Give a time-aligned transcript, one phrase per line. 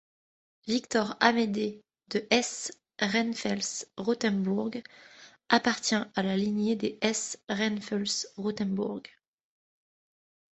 [0.65, 4.71] Victor-Amédée de Hesse-Rheinfels-Rotenbourg
[5.49, 9.03] appartient à la lignée des Hesse-Rheinfels-Rotenbourg.